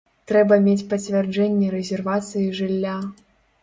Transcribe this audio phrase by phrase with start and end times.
[0.29, 3.01] Трэба мець пацвярджэнне рэзервацыі жылля.